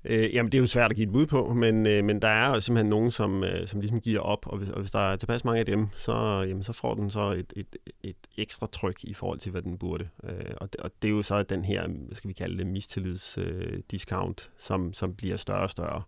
Øh, 0.09 0.35
jamen, 0.35 0.53
det 0.53 0.59
er 0.59 0.63
jo 0.63 0.67
svært 0.67 0.91
at 0.91 0.97
give 0.97 1.07
et 1.07 1.13
bud 1.13 1.27
på, 1.27 1.55
men, 1.55 1.87
øh, 1.87 2.05
men 2.05 2.23
der 2.23 2.29
er 2.29 2.61
simpelthen 2.61 2.91
nogen, 2.91 3.11
som, 3.11 3.45
øh, 3.45 3.67
som 3.67 3.81
ligesom 3.81 4.01
giver 4.01 4.21
op, 4.21 4.47
og 4.47 4.59
hvis, 4.59 4.69
og 4.69 4.81
hvis 4.81 4.91
der 4.91 4.99
er 4.99 5.17
tilpas 5.17 5.45
mange 5.45 5.61
af 5.61 5.67
dem, 5.67 5.89
så, 5.95 6.45
jamen, 6.49 6.63
så 6.63 6.73
får 6.73 6.95
den 6.95 7.11
så 7.11 7.33
et, 7.33 7.53
et, 7.57 7.77
et 8.03 8.17
ekstra 8.39 8.67
tryk 8.67 9.05
i 9.05 9.15
forhold 9.15 9.39
til, 9.39 9.53
hvad 9.53 9.63
den 9.63 9.79
burde. 9.79 10.09
Øh, 10.25 10.55
og, 10.57 10.73
det, 10.73 10.81
og 10.81 10.91
det 11.03 11.09
er 11.09 11.13
jo 11.13 11.23
så 11.23 11.43
den 11.43 11.65
her, 11.65 11.89
hvad 11.89 12.15
skal 12.15 12.29
vi 12.29 12.35
kalde 12.35 12.59
det, 12.59 12.67
mistillidsdiscount, 12.67 14.51
øh, 14.55 14.61
som, 14.61 14.93
som 14.93 15.15
bliver 15.15 15.37
større 15.37 15.63
og 15.63 15.71
større. 15.71 16.03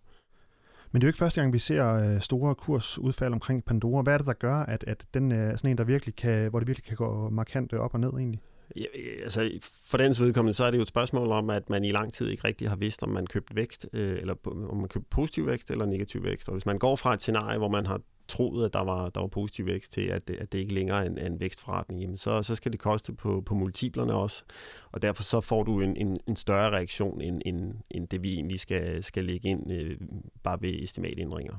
Men 0.91 1.01
det 1.01 1.05
er 1.05 1.07
jo 1.07 1.09
ikke 1.09 1.19
første 1.19 1.41
gang, 1.41 1.53
vi 1.53 1.59
ser 1.59 1.93
øh, 1.93 2.21
store 2.21 2.55
kursudfald 2.55 3.33
omkring 3.33 3.65
Pandora. 3.65 4.01
Hvad 4.01 4.13
er 4.13 4.17
det, 4.17 4.27
der 4.27 4.33
gør, 4.33 4.55
at, 4.55 4.83
at 4.87 5.05
den 5.13 5.31
øh, 5.31 5.37
er 5.37 5.57
sådan 5.57 5.71
en, 5.71 5.77
der 5.77 5.83
virkelig 5.83 6.15
kan, 6.15 6.49
hvor 6.49 6.59
det 6.59 6.67
virkelig 6.67 6.85
kan 6.85 6.97
gå 6.97 7.29
markant 7.29 7.73
op 7.73 7.93
og 7.93 7.99
ned 7.99 8.09
egentlig? 8.09 8.41
Ja, 8.75 8.85
øh, 8.95 9.23
altså, 9.23 9.51
for 9.83 9.97
dens 9.97 10.21
vedkommende, 10.21 10.53
så 10.53 10.63
er 10.63 10.71
det 10.71 10.77
jo 10.77 10.81
et 10.81 10.87
spørgsmål 10.87 11.31
om, 11.31 11.49
at 11.49 11.69
man 11.69 11.83
i 11.83 11.91
lang 11.91 12.13
tid 12.13 12.29
ikke 12.29 12.47
rigtig 12.47 12.69
har 12.69 12.75
vidst, 12.75 13.03
om 13.03 13.09
man 13.09 13.27
købt 13.27 13.55
vækst, 13.55 13.87
øh, 13.93 14.17
eller 14.19 14.35
om 14.69 14.77
man 14.77 14.87
købte 14.87 15.09
positiv 15.09 15.47
vækst 15.47 15.71
eller 15.71 15.85
negativ 15.85 16.23
vækst. 16.23 16.47
Og 16.47 16.53
hvis 16.53 16.65
man 16.65 16.79
går 16.79 16.95
fra 16.95 17.13
et 17.13 17.21
scenarie, 17.21 17.57
hvor 17.57 17.69
man 17.69 17.85
har 17.85 18.01
troet, 18.27 18.65
at 18.65 18.73
der 18.73 18.83
var, 18.83 19.09
der 19.09 19.19
var 19.19 19.27
positiv 19.27 19.65
vækst 19.65 19.91
til, 19.91 20.01
at 20.01 20.27
det, 20.27 20.35
at 20.35 20.51
det 20.51 20.59
ikke 20.59 20.73
længere 20.73 21.03
er 21.05 21.09
en, 21.09 21.17
en 21.17 21.39
vækstforretning, 21.39 22.01
jamen 22.01 22.17
så, 22.17 22.43
så 22.43 22.55
skal 22.55 22.71
det 22.71 22.79
koste 22.79 23.13
på, 23.13 23.41
på 23.45 23.55
multiplerne 23.55 24.13
også. 24.13 24.43
Og 24.91 25.01
derfor 25.01 25.23
så 25.23 25.41
får 25.41 25.63
du 25.63 25.81
en, 25.81 25.95
en, 25.97 26.17
en 26.27 26.35
større 26.35 26.69
reaktion, 26.69 27.21
end, 27.21 27.41
end, 27.45 27.73
end 27.91 28.07
det 28.07 28.23
vi 28.23 28.33
egentlig 28.33 28.59
skal, 28.59 29.03
skal 29.03 29.23
lægge 29.23 29.49
ind 29.49 29.71
øh, 29.71 29.97
bare 30.43 30.57
ved 30.61 30.83
estimatændringer. 30.83 31.55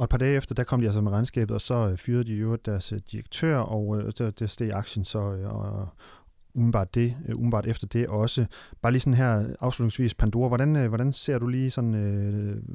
Og 0.00 0.04
et 0.04 0.10
par 0.10 0.18
dage 0.18 0.36
efter, 0.36 0.54
der 0.54 0.64
kom 0.64 0.80
de 0.80 0.86
altså 0.86 1.00
med 1.00 1.12
regnskabet, 1.12 1.54
og 1.54 1.60
så 1.60 1.74
øh, 1.74 1.98
fyrede 1.98 2.24
de 2.24 2.34
jo 2.34 2.56
deres 2.56 2.92
øh, 2.92 3.00
direktør, 3.12 3.56
og 3.56 3.98
øh, 3.98 4.12
der, 4.18 4.30
der 4.30 4.46
steg 4.46 4.70
aktien 4.72 5.04
så, 5.04 5.18
øh, 5.18 5.54
og, 5.54 5.88
umiddelbart, 6.54 6.94
det, 6.94 7.16
umiddelbart 7.34 7.66
efter 7.66 7.86
det 7.86 8.06
også. 8.06 8.46
Bare 8.82 8.92
lige 8.92 9.00
sådan 9.00 9.14
her 9.14 9.46
afslutningsvis, 9.60 10.14
Pandora, 10.14 10.48
hvordan, 10.48 10.88
hvordan 10.88 11.12
ser 11.12 11.38
du 11.38 11.46
lige 11.46 11.70
sådan 11.70 11.94
uh, 11.94 12.74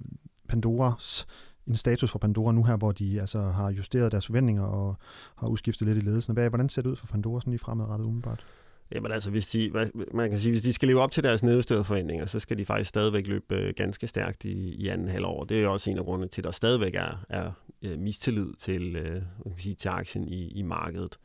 Pandoras 0.50 1.28
en 1.68 1.76
status 1.76 2.12
for 2.12 2.20
Pandora 2.20 2.52
nu 2.52 2.64
her, 2.64 2.78
hvor 2.78 2.92
de 2.92 3.22
altså 3.22 3.42
har 3.42 3.72
justeret 3.72 4.12
deres 4.12 4.26
forventninger 4.26 4.64
og 4.64 4.96
har 5.36 5.48
udskiftet 5.48 5.88
lidt 5.88 5.98
i 5.98 6.02
ledelsen. 6.02 6.34
Hvad, 6.34 6.50
hvordan 6.50 6.70
ser 6.70 6.82
det 6.82 6.90
ud 6.90 6.96
for 6.96 7.08
Pandora 7.08 7.42
sådan 7.42 7.52
lige 7.52 7.60
fremadrettet 7.60 8.06
umiddelbart? 8.06 8.46
Jamen 8.92 9.12
altså, 9.12 9.32
hvis 9.32 9.48
de, 9.48 9.72
man 10.14 10.30
kan 10.30 10.40
sige, 10.40 10.52
hvis 10.52 10.62
de 10.62 10.74
skal 10.74 10.88
leve 10.88 11.02
op 11.02 11.12
til 11.12 11.24
deres 11.24 11.44
nedjusterede 11.44 11.84
forventninger, 11.84 12.26
så 12.26 12.40
skal 12.40 12.58
de 12.58 12.66
faktisk 12.66 12.90
stadigvæk 12.90 13.28
løbe 13.28 13.56
øh, 13.56 13.74
ganske 13.76 14.08
stærkt 14.08 14.46
i, 14.46 14.76
i 14.76 14.88
anden 14.88 15.08
halvår. 15.08 15.44
Det 15.44 15.64
er 15.64 15.68
også 15.68 15.90
en 15.90 15.98
af 15.98 16.04
grundene 16.06 16.28
til, 16.28 16.42
at 16.42 16.46
der 16.46 16.52
stadigvæk 16.52 16.96
er, 16.96 17.26
er 17.30 17.52
øh, 17.82 18.00
mistillid 18.00 18.54
til, 18.54 18.96
øh, 18.96 19.12
man 19.46 19.54
kan 19.54 19.60
sige, 19.60 19.76
til 19.76 19.90
aktien 19.90 20.28
i, 20.28 20.48
i 20.48 20.62
markedet. 20.62 21.20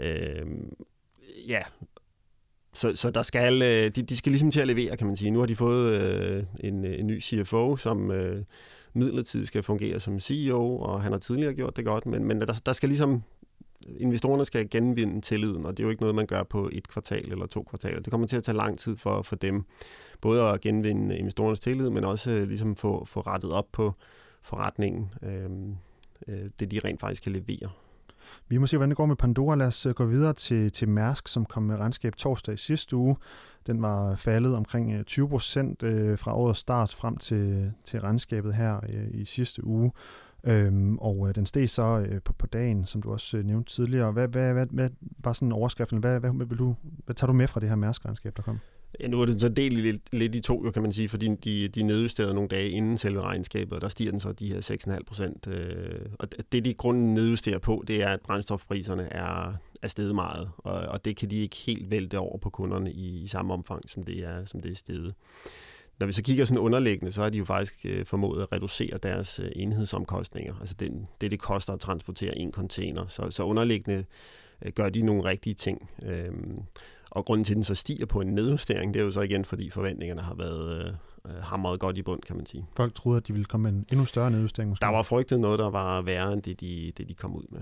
Øh, 0.00 0.46
ja, 1.48 1.60
så, 2.74 2.96
så 2.96 3.10
der 3.10 3.22
skal, 3.22 3.62
øh, 3.62 3.94
de, 3.94 4.02
de 4.02 4.16
skal 4.16 4.32
ligesom 4.32 4.50
til 4.50 4.60
at 4.60 4.66
levere, 4.66 4.96
kan 4.96 5.06
man 5.06 5.16
sige. 5.16 5.30
Nu 5.30 5.38
har 5.38 5.46
de 5.46 5.56
fået 5.56 5.92
øh, 5.92 6.44
en, 6.60 6.84
en 6.84 7.06
ny 7.06 7.22
CFO, 7.22 7.76
som 7.76 8.10
øh, 8.10 8.44
midlertidigt 8.94 9.48
skal 9.48 9.62
fungere 9.62 10.00
som 10.00 10.20
CEO, 10.20 10.78
og 10.78 11.02
han 11.02 11.12
har 11.12 11.18
tidligere 11.18 11.54
gjort 11.54 11.76
det 11.76 11.84
godt, 11.84 12.06
men, 12.06 12.24
men 12.24 12.40
der, 12.40 12.60
der 12.66 12.72
skal 12.72 12.88
ligesom 12.88 13.22
investorerne 13.96 14.44
skal 14.44 14.70
genvinde 14.70 15.20
tilliden, 15.20 15.66
og 15.66 15.76
det 15.76 15.82
er 15.82 15.84
jo 15.84 15.90
ikke 15.90 16.02
noget, 16.02 16.14
man 16.14 16.26
gør 16.26 16.42
på 16.42 16.68
et 16.72 16.88
kvartal 16.88 17.32
eller 17.32 17.46
to 17.46 17.62
kvartaler. 17.62 18.00
Det 18.00 18.10
kommer 18.10 18.26
til 18.26 18.36
at 18.36 18.42
tage 18.42 18.56
lang 18.56 18.78
tid 18.78 18.96
for, 18.96 19.22
for 19.22 19.36
dem, 19.36 19.64
både 20.20 20.42
at 20.42 20.60
genvinde 20.60 21.18
investorernes 21.18 21.60
tillid, 21.60 21.90
men 21.90 22.04
også 22.04 22.30
øh, 22.30 22.48
ligesom 22.48 22.76
få, 22.76 23.04
få 23.04 23.20
rettet 23.20 23.52
op 23.52 23.66
på 23.72 23.94
forretningen, 24.42 25.10
øh, 25.22 25.50
øh, 26.28 26.50
det 26.60 26.70
de 26.70 26.80
rent 26.84 27.00
faktisk 27.00 27.22
kan 27.22 27.32
levere. 27.32 27.70
Vi 28.48 28.58
må 28.58 28.66
se, 28.66 28.76
hvordan 28.76 28.90
det 28.90 28.96
går 28.96 29.06
med 29.06 29.16
Pandora. 29.16 29.56
Lad 29.56 29.66
os 29.66 29.86
øh, 29.86 29.94
gå 29.94 30.04
videre 30.04 30.32
til, 30.32 30.72
til 30.72 30.88
Mærsk, 30.88 31.28
som 31.28 31.46
kom 31.46 31.62
med 31.62 31.76
regnskab 31.76 32.16
torsdag 32.16 32.54
i 32.54 32.56
sidste 32.56 32.96
uge. 32.96 33.16
Den 33.66 33.82
var 33.82 34.16
faldet 34.16 34.56
omkring 34.56 34.92
øh, 34.92 35.04
20 35.04 35.28
procent 35.28 35.82
fra 36.20 36.36
årets 36.36 36.60
start 36.60 36.94
frem 36.94 37.16
til, 37.16 37.72
til 37.84 38.00
regnskabet 38.00 38.54
her 38.54 38.80
i 39.10 39.24
sidste 39.24 39.64
uge. 39.64 39.92
Øhm, 40.48 40.98
og 40.98 41.28
øh, 41.28 41.34
den 41.34 41.46
steg 41.46 41.70
så 41.70 42.06
øh, 42.10 42.22
på, 42.22 42.32
på 42.32 42.46
dagen, 42.46 42.86
som 42.86 43.02
du 43.02 43.12
også 43.12 43.36
øh, 43.36 43.44
nævnte 43.44 43.74
tidligere. 43.74 44.12
Hvad, 44.12 44.28
hvad, 44.28 44.52
hvad, 44.52 44.66
hvad 44.66 44.90
var 45.18 45.32
sådan 45.32 45.52
overskriften? 45.52 45.98
Hvad, 45.98 46.20
hvad, 46.20 46.30
hvad, 46.30 46.46
vil 46.46 46.58
du, 46.58 46.74
hvad 47.04 47.14
tager 47.14 47.26
du 47.26 47.32
med 47.32 47.46
fra 47.48 47.60
det 47.60 47.68
her 47.68 47.76
mærskregnskab, 47.76 48.36
der 48.36 48.42
kom? 48.42 48.58
Ja, 49.00 49.08
nu 49.08 49.20
er 49.20 49.26
det 49.26 49.40
så 49.40 49.48
delt 49.48 49.78
lidt, 49.78 50.02
lidt 50.12 50.34
i 50.34 50.40
to, 50.40 50.64
jo, 50.64 50.70
kan 50.70 50.82
man 50.82 50.92
sige, 50.92 51.08
fordi 51.08 51.34
de, 51.44 51.68
de 51.68 51.82
nedjusterede 51.82 52.34
nogle 52.34 52.48
dage 52.48 52.70
inden 52.70 52.98
selve 52.98 53.22
regnskabet, 53.22 53.72
og 53.72 53.80
der 53.80 53.88
stiger 53.88 54.10
den 54.10 54.20
så 54.20 54.32
de 54.32 54.52
her 54.52 54.78
6,5 54.88 54.98
procent. 55.06 55.46
Øh, 55.46 56.00
og 56.18 56.28
det, 56.52 56.64
de 56.64 56.74
grunden 56.74 57.14
nedjusterer 57.14 57.58
på, 57.58 57.84
det 57.86 58.02
er, 58.02 58.08
at 58.08 58.20
brændstofpriserne 58.20 59.12
er, 59.12 59.54
er 59.82 59.88
steget 59.88 60.14
meget, 60.14 60.50
og, 60.58 60.72
og 60.72 61.04
det 61.04 61.16
kan 61.16 61.30
de 61.30 61.36
ikke 61.36 61.56
helt 61.56 61.90
vælte 61.90 62.18
over 62.18 62.38
på 62.38 62.50
kunderne 62.50 62.92
i, 62.92 63.22
i 63.22 63.26
samme 63.26 63.54
omfang, 63.54 63.90
som 63.90 64.02
det 64.02 64.18
er, 64.18 64.44
som 64.44 64.60
det 64.60 64.70
er 64.70 64.76
steget. 64.76 65.14
Når 66.00 66.06
vi 66.06 66.12
så 66.12 66.22
kigger 66.22 66.44
sådan 66.44 66.58
underliggende, 66.58 67.12
så 67.12 67.22
har 67.22 67.30
de 67.30 67.38
jo 67.38 67.44
faktisk 67.44 67.74
øh, 67.84 68.04
formået 68.04 68.42
at 68.42 68.52
reducere 68.52 68.98
deres 69.02 69.38
øh, 69.38 69.50
enhedsomkostninger, 69.56 70.54
altså 70.60 70.74
den, 70.74 71.08
det, 71.20 71.30
det 71.30 71.40
koster 71.40 71.72
at 71.72 71.80
transportere 71.80 72.38
en 72.38 72.52
container. 72.52 73.06
Så, 73.08 73.30
så 73.30 73.42
underliggende 73.42 74.04
øh, 74.62 74.72
gør 74.72 74.88
de 74.88 75.02
nogle 75.02 75.24
rigtige 75.24 75.54
ting. 75.54 75.90
Øh, 76.04 76.32
og 77.10 77.24
grunden 77.24 77.44
til, 77.44 77.52
at 77.52 77.56
den 77.56 77.64
så 77.64 77.74
stiger 77.74 78.06
på 78.06 78.20
en 78.20 78.26
nedjustering, 78.34 78.94
det 78.94 79.00
er 79.00 79.04
jo 79.04 79.10
så 79.10 79.20
igen, 79.20 79.44
fordi 79.44 79.70
forventningerne 79.70 80.22
har 80.22 80.34
været 80.34 80.86
øh, 81.26 81.34
hamret 81.42 81.80
godt 81.80 81.98
i 81.98 82.02
bund, 82.02 82.22
kan 82.22 82.36
man 82.36 82.46
sige. 82.46 82.66
Folk 82.76 82.94
troede, 82.94 83.16
at 83.16 83.28
de 83.28 83.32
ville 83.32 83.44
komme 83.44 83.70
med 83.70 83.78
en 83.78 83.86
endnu 83.92 84.06
større 84.06 84.30
nedjustering 84.30 84.70
måske? 84.70 84.82
Der 84.82 84.88
var 84.88 85.02
frygtet 85.02 85.40
noget, 85.40 85.58
der 85.58 85.70
var 85.70 86.02
værre 86.02 86.32
end 86.32 86.42
det, 86.42 86.60
de, 86.60 86.92
det, 86.96 87.08
de 87.08 87.14
kom 87.14 87.36
ud 87.36 87.44
med. 87.50 87.60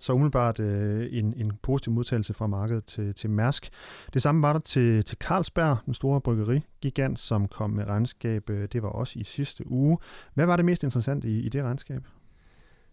Så 0.00 0.12
umiddelbart 0.12 0.60
øh, 0.60 1.08
en, 1.10 1.34
en 1.36 1.52
positiv 1.62 1.92
modtagelse 1.92 2.34
fra 2.34 2.46
markedet 2.46 2.84
til, 2.84 3.14
til 3.14 3.30
Mærsk. 3.30 3.70
Det 4.14 4.22
samme 4.22 4.42
var 4.42 4.52
der 4.52 4.60
til, 4.60 5.04
til 5.04 5.18
Carlsberg, 5.18 5.76
den 5.86 5.94
store 5.94 6.20
bryggerigigant, 6.20 7.18
som 7.18 7.48
kom 7.48 7.70
med 7.70 7.84
regnskab. 7.84 8.50
Øh, 8.50 8.68
det 8.72 8.82
var 8.82 8.88
også 8.88 9.18
i 9.18 9.24
sidste 9.24 9.70
uge. 9.70 9.98
Hvad 10.34 10.46
var 10.46 10.56
det 10.56 10.64
mest 10.64 10.82
interessante 10.82 11.28
i, 11.28 11.40
i 11.40 11.48
det 11.48 11.62
regnskab? 11.62 12.02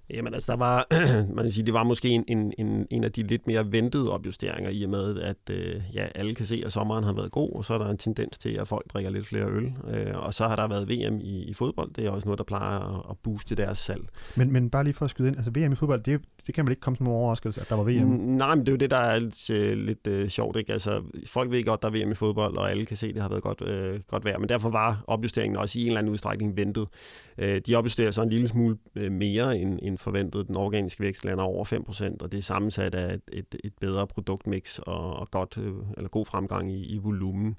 Jamen 0.10 0.34
altså, 0.34 0.52
der 0.52 0.58
var, 0.58 0.88
man 1.36 1.46
kan 1.46 1.52
sige, 1.52 1.66
det 1.66 1.74
var 1.74 1.84
måske 1.84 2.10
en, 2.10 2.24
en, 2.28 2.54
en, 2.58 2.88
en 2.92 3.04
af 3.04 3.12
de 3.12 3.24
lidt 3.24 3.48
mere 3.48 3.72
ventede 3.72 4.12
opjusteringer 4.12 4.70
i 4.70 4.84
og 4.84 4.90
med, 4.90 5.20
at 5.22 5.38
øh, 5.52 5.82
ja, 5.94 6.08
alle 6.16 6.36
kan 6.36 6.46
se, 6.46 6.64
at 6.66 6.72
sommeren 6.72 7.04
har 7.04 7.14
været 7.14 7.32
god, 7.32 7.52
og 7.56 7.66
så 7.66 7.74
er 7.74 7.78
der 7.78 7.90
en 7.90 7.98
tendens 7.98 8.38
til, 8.38 8.50
at 8.50 8.68
folk 8.68 8.94
drikker 8.94 9.12
lidt 9.12 9.28
flere 9.28 9.46
øl. 9.46 9.74
Øh, 9.88 10.26
og 10.26 10.34
så 10.34 10.48
har 10.48 10.56
der 10.56 10.68
været 10.68 10.90
VM 10.90 11.20
i, 11.22 11.44
i 11.44 11.54
fodbold. 11.54 11.94
Det 11.94 12.06
er 12.06 12.10
også 12.10 12.28
noget, 12.28 12.38
der 12.38 12.44
plejer 12.44 12.80
at, 12.80 13.06
at 13.10 13.18
booste 13.24 13.56
deres 13.56 13.78
salg. 13.78 14.02
Men, 14.36 14.52
men 14.52 14.70
bare 14.70 14.84
lige 14.84 14.94
for 14.94 15.06
at 15.06 15.12
skyde 15.12 15.28
ind, 15.28 15.38
altså 15.38 15.52
VM 15.52 15.72
i 15.72 15.76
fodbold, 15.76 16.04
det, 16.04 16.22
det 16.48 16.56
kan 16.56 16.66
vel 16.66 16.72
ikke 16.72 16.82
komme 16.82 16.98
som 16.98 17.06
en 17.06 17.12
overraskelse, 17.12 17.62
at 17.62 17.70
der 17.70 17.76
var 17.76 17.84
VM? 17.84 18.08
Mm, 18.08 18.18
nej, 18.18 18.56
men 18.56 18.66
det 18.66 18.68
er 18.68 18.74
jo 18.74 18.78
det, 18.78 18.92
der 18.92 18.98
er 18.98 19.20
lidt, 19.20 19.50
uh, 19.50 19.78
lidt 19.78 20.08
uh, 20.08 20.28
sjovt. 20.28 20.58
Ikke? 20.58 20.74
Altså, 20.74 21.02
folk 21.26 21.52
ved 21.52 21.64
godt, 21.64 21.82
der 21.82 21.88
er 21.88 22.06
VM 22.06 22.12
i 22.12 22.16
fodbold, 22.16 22.58
og 22.58 22.72
alle 22.72 22.86
kan 22.86 22.98
se, 22.98 23.08
at 23.08 23.14
det 23.14 23.22
har 23.22 23.30
været 23.30 23.44
godt, 23.44 23.62
uh, 23.62 24.02
godt 24.08 24.26
vejr. 24.26 24.38
Men 24.38 24.50
derfor 24.50 24.70
var 24.70 25.04
opjusteringen 25.08 25.58
også 25.58 25.80
i 25.80 25.82
en 25.82 25.88
eller 25.88 26.00
anden 26.00 26.14
udstrækning 26.14 26.58
ventet. 26.58 26.88
Uh, 27.38 27.58
de 27.68 27.76
opjusterer 27.76 28.12
så 28.12 28.22
en 28.22 28.30
lille 28.30 28.48
smule 28.48 28.78
uh, 28.96 29.12
mere 29.12 29.58
end, 29.58 29.80
end 29.82 29.95
forventet. 29.98 30.48
Den 30.48 30.58
organiske 30.58 31.04
vækst 31.04 31.26
lander 31.26 31.44
over 31.44 31.66
5%, 31.66 32.18
og 32.22 32.32
det 32.32 32.38
er 32.38 32.42
sammensat 32.42 32.96
af 32.96 33.14
et, 33.14 33.22
et, 33.34 33.56
et 33.64 33.74
bedre 33.80 34.08
produktmix 34.08 34.80
og, 34.80 35.14
og 35.14 35.32
godt, 35.32 35.58
øh, 35.58 35.74
eller 35.98 36.10
god 36.10 36.26
fremgang 36.26 36.72
i, 36.72 36.86
i 36.86 36.98
volumen. 36.98 37.58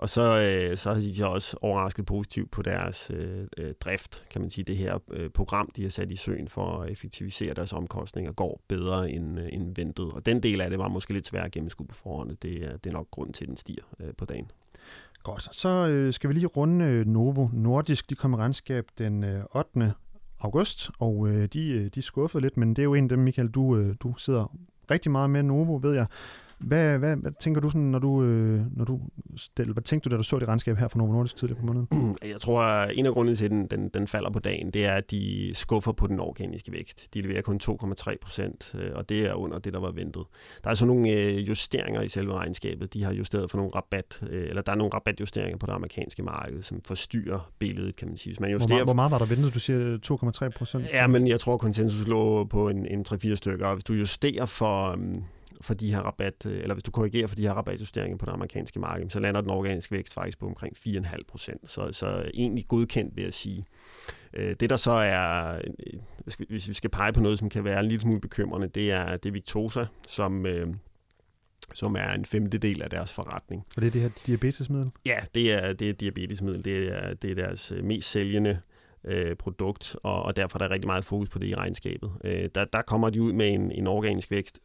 Og 0.00 0.08
så, 0.08 0.42
øh, 0.42 0.76
så 0.76 0.92
har 0.92 1.00
de 1.00 1.28
også 1.28 1.56
overrasket 1.60 2.06
positivt 2.06 2.50
på 2.50 2.62
deres 2.62 3.10
øh, 3.14 3.46
øh, 3.58 3.74
drift, 3.80 4.24
kan 4.30 4.40
man 4.40 4.50
sige. 4.50 4.64
Det 4.64 4.76
her 4.76 4.98
øh, 5.10 5.30
program, 5.30 5.70
de 5.76 5.82
har 5.82 5.90
sat 5.90 6.10
i 6.10 6.16
søen 6.16 6.48
for 6.48 6.82
at 6.82 6.90
effektivisere 6.90 7.54
deres 7.54 7.72
omkostninger, 7.72 8.32
går 8.32 8.60
bedre 8.68 9.10
end, 9.10 9.40
øh, 9.40 9.48
end 9.52 9.74
ventet. 9.76 10.12
Og 10.12 10.26
den 10.26 10.42
del 10.42 10.60
af 10.60 10.70
det 10.70 10.78
var 10.78 10.88
måske 10.88 11.12
lidt 11.12 11.26
svært 11.26 11.44
at 11.44 11.52
gennemskue 11.52 11.86
på 11.86 11.94
forhånd. 11.94 12.36
Det 12.42 12.64
er, 12.64 12.76
det 12.76 12.90
er 12.90 12.94
nok 12.94 13.10
grunden 13.10 13.32
til, 13.32 13.44
at 13.44 13.48
den 13.48 13.56
stiger 13.56 13.84
øh, 14.00 14.14
på 14.18 14.24
dagen. 14.24 14.50
Godt. 15.22 15.48
Så 15.52 15.68
øh, 15.88 16.12
skal 16.12 16.28
vi 16.28 16.34
lige 16.34 16.46
runde 16.46 16.84
øh, 16.84 17.06
Novo 17.06 17.48
Nordisk. 17.52 18.10
De 18.10 18.14
kom 18.14 18.32
i 18.32 18.36
regnskab 18.36 18.84
den 18.98 19.24
øh, 19.24 19.44
8 19.54 19.92
august, 20.40 20.90
og 20.98 21.28
øh, 21.28 21.48
de, 21.52 21.68
øh, 21.70 21.90
de 21.94 22.02
skuffede 22.02 22.42
lidt, 22.42 22.56
men 22.56 22.68
det 22.70 22.78
er 22.78 22.84
jo 22.84 22.94
en 22.94 23.04
af 23.04 23.08
dem, 23.08 23.18
Michael, 23.18 23.48
du, 23.48 23.76
øh, 23.76 23.94
du 24.00 24.14
sidder 24.18 24.56
rigtig 24.90 25.10
meget 25.10 25.30
med 25.30 25.42
Novo, 25.42 25.78
ved 25.82 25.94
jeg. 25.94 26.06
Hvad, 26.60 26.98
hvad, 26.98 27.16
hvad 27.16 27.32
tænker 27.40 27.60
du 27.60 27.70
sådan, 27.70 27.82
når 27.82 27.98
du, 27.98 28.22
øh, 28.22 28.60
når 28.76 28.84
du 28.84 29.00
stille, 29.36 29.72
hvad 29.72 29.82
tænkte 29.82 30.08
du, 30.08 30.14
da 30.14 30.18
du 30.18 30.22
så 30.22 30.38
det 30.38 30.48
regnskab 30.48 30.76
her 30.76 30.88
for 30.88 30.98
Novo 30.98 31.12
Nordisk 31.12 31.36
tidligere 31.36 31.60
på 31.60 31.66
måneden? 31.66 32.16
Jeg 32.32 32.40
tror, 32.40 32.60
at 32.60 32.98
en 32.98 33.06
af 33.06 33.12
grundene 33.12 33.36
til, 33.36 33.44
at 33.44 33.50
den, 33.50 33.66
den, 33.66 33.88
den 33.88 34.08
falder 34.08 34.30
på 34.30 34.38
dagen, 34.38 34.70
det 34.70 34.86
er, 34.86 34.92
at 34.92 35.10
de 35.10 35.50
skuffer 35.54 35.92
på 35.92 36.06
den 36.06 36.20
organiske 36.20 36.72
vækst. 36.72 37.14
De 37.14 37.20
leverer 37.20 37.42
kun 37.42 37.60
2,3 37.62 38.14
procent, 38.22 38.74
øh, 38.74 38.90
og 38.94 39.08
det 39.08 39.26
er 39.26 39.34
under 39.34 39.58
det, 39.58 39.72
der 39.72 39.80
var 39.80 39.90
ventet. 39.90 40.22
Der 40.64 40.70
er 40.70 40.74
så 40.74 40.86
nogle 40.86 41.10
øh, 41.10 41.48
justeringer 41.48 42.02
i 42.02 42.08
selve 42.08 42.34
regnskabet. 42.34 42.94
De 42.94 43.04
har 43.04 43.12
justeret 43.12 43.50
for 43.50 43.58
nogle 43.58 43.72
rabat, 43.76 44.20
øh, 44.30 44.48
eller 44.48 44.62
der 44.62 44.72
er 44.72 44.76
nogle 44.76 44.94
rabatjusteringer 44.94 45.58
på 45.58 45.66
det 45.66 45.72
amerikanske 45.72 46.22
marked, 46.22 46.62
som 46.62 46.80
forstyrrer 46.84 47.50
billedet, 47.58 47.96
kan 47.96 48.08
man 48.08 48.16
sige. 48.16 48.30
Hvis 48.30 48.40
man 48.40 48.50
justerer, 48.50 48.68
hvor, 48.68 48.74
meget, 48.74 48.86
hvor 48.86 48.94
meget 48.94 49.10
var 49.10 49.18
der 49.18 49.26
ventet? 49.26 49.54
Du 49.54 49.60
siger 49.60 49.98
2,3 50.46 50.48
procent? 50.58 50.86
Ja, 50.92 51.06
men 51.06 51.28
jeg 51.28 51.40
tror, 51.40 51.56
konsensus 51.56 52.06
lå 52.06 52.44
på 52.44 52.68
en, 52.68 52.86
en 52.86 53.04
3-4 53.08 53.34
stykker. 53.34 53.66
Og 53.66 53.74
hvis 53.74 53.84
du 53.84 53.92
justerer 53.92 54.46
for... 54.46 54.92
Um, 54.92 55.24
for 55.60 55.74
de 55.74 55.94
her 55.94 56.00
rabat, 56.00 56.46
øh, 56.46 56.52
eller 56.52 56.74
hvis 56.74 56.82
du 56.82 56.90
korrigerer 56.90 57.26
for 57.26 57.36
de 57.36 57.42
her 57.42 57.52
rabatjusteringer 57.52 58.18
på 58.18 58.26
det 58.26 58.32
amerikanske 58.32 58.80
marked, 58.80 59.10
så 59.10 59.20
lander 59.20 59.40
den 59.40 59.50
organiske 59.50 59.94
vækst 59.94 60.14
faktisk 60.14 60.38
på 60.38 60.46
omkring 60.46 60.76
4,5 60.76 61.22
procent. 61.28 61.70
Så, 61.70 61.92
så 61.92 62.30
egentlig 62.34 62.68
godkendt, 62.68 63.16
vil 63.16 63.24
jeg 63.24 63.34
sige. 63.34 63.64
Øh, 64.34 64.56
det, 64.60 64.70
der 64.70 64.76
så 64.76 64.90
er, 64.90 65.54
øh, 65.54 66.00
hvis 66.48 66.68
vi 66.68 66.74
skal 66.74 66.90
pege 66.90 67.12
på 67.12 67.20
noget, 67.20 67.38
som 67.38 67.48
kan 67.48 67.64
være 67.64 67.80
en 67.80 67.86
lille 67.86 68.00
smule 68.00 68.20
bekymrende, 68.20 68.68
det 68.68 68.90
er 68.90 69.16
det 69.16 69.34
Victosa, 69.34 69.84
som, 70.06 70.46
som 71.74 71.96
er 71.96 72.12
en 72.12 72.24
femtedel 72.24 72.82
af 72.82 72.90
deres 72.90 73.12
forretning. 73.12 73.64
Og 73.76 73.82
det 73.82 73.86
er 73.86 73.92
det 73.92 74.00
her 74.00 74.10
diabetesmiddel? 74.26 74.90
Ja, 75.06 75.16
det 75.34 75.52
er, 75.52 75.72
det 75.72 75.88
er 75.88 75.92
diabetesmiddel. 75.92 76.64
Det 76.64 76.88
er, 76.88 77.14
det 77.14 77.30
er 77.30 77.34
deres 77.34 77.72
mest 77.82 78.10
sælgende 78.10 78.60
øh, 79.04 79.36
produkt, 79.36 79.96
og, 80.02 80.22
og 80.22 80.36
derfor 80.36 80.58
er 80.58 80.66
der 80.66 80.74
rigtig 80.74 80.86
meget 80.86 81.04
fokus 81.04 81.28
på 81.28 81.38
det 81.38 81.46
i 81.46 81.54
regnskabet. 81.54 82.12
Øh, 82.24 82.48
der, 82.54 82.64
der 82.64 82.82
kommer 82.82 83.10
de 83.10 83.22
ud 83.22 83.32
med 83.32 83.48
en, 83.48 83.72
en 83.72 83.86
organisk 83.86 84.30
vækst 84.30 84.60